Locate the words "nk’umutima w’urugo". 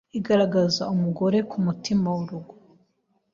1.47-2.53